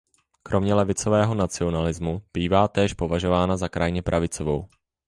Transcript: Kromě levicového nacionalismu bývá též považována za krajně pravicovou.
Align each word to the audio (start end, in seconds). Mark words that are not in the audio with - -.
Kromě 0.43 0.73
levicového 0.73 1.35
nacionalismu 1.35 2.21
bývá 2.33 2.67
též 2.67 2.93
považována 2.93 3.57
za 3.57 3.69
krajně 3.69 4.01
pravicovou. 4.01 4.69